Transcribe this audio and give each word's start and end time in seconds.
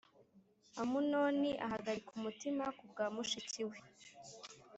Amunoni 0.81 1.51
ahagarika 1.65 2.09
umutima 2.17 2.63
ku 2.77 2.83
bwa 2.91 3.05
mushiki 3.15 3.63
we 3.69 3.77